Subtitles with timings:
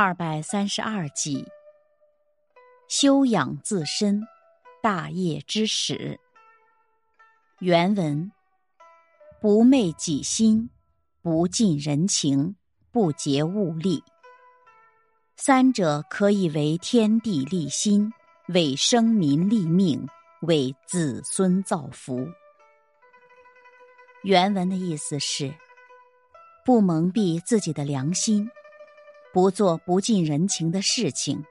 [0.00, 1.44] 二百三十二集，
[2.86, 4.22] 修养自身，
[4.80, 6.20] 大业之始。
[7.58, 8.30] 原文：
[9.40, 10.70] 不昧己心，
[11.20, 12.54] 不近人情，
[12.92, 14.04] 不结物力。
[15.34, 18.12] 三者可以为天地立心，
[18.54, 20.06] 为生民立命，
[20.42, 22.24] 为子孙造福。
[24.22, 25.52] 原文的意思是：
[26.64, 28.48] 不蒙蔽自己的良心。
[29.38, 31.44] 不做不近人情的事情，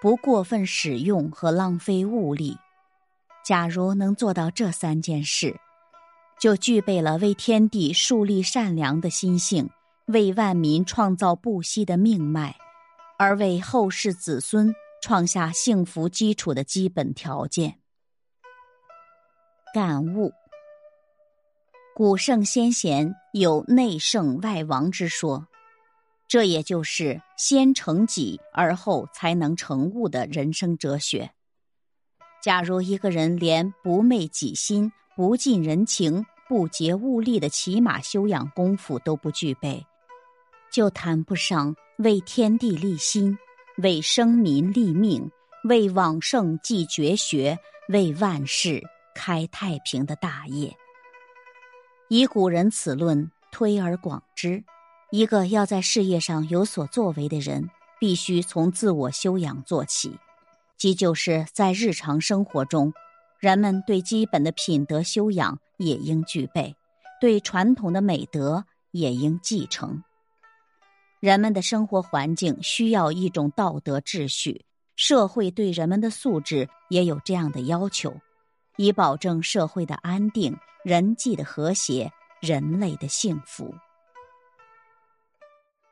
[0.00, 2.56] 不过分使用和浪费物力。
[3.44, 5.58] 假如能做到这三件事，
[6.38, 9.68] 就具备了为天地树立善良的心性，
[10.06, 12.56] 为万民创造不息的命脉，
[13.18, 14.72] 而为后世子孙
[15.02, 17.80] 创下幸福基础的基本条件。
[19.74, 20.30] 感悟：
[21.96, 25.48] 古圣先贤有内圣外王之说。
[26.28, 31.30] 这也就是先成己而后才能成物的人生哲学。
[32.42, 39.84] 假如一个人连不昧己心、不近人情、不竭物力的起码修养功夫都不具备，
[40.70, 43.36] 就谈不上为天地立心、
[43.78, 45.30] 为生民立命、
[45.64, 48.82] 为往圣继绝学、为万世
[49.14, 50.76] 开太平的大业。
[52.08, 54.62] 以古人此论推而广之。
[55.10, 60.18] 一个要在事业上有所作为的人，必须从自我修养做起，
[60.76, 62.92] 即就是在日常生活中，
[63.38, 66.76] 人们对基本的品德修养也应具备，
[67.22, 70.02] 对传统的美德也应继承。
[71.20, 78.14] 人们的生活环境需要一种道德秩序，社会对人们的素质也有这样的要求，
[78.76, 83.74] 以保证社会的安定、人际的和谐、人类的幸福。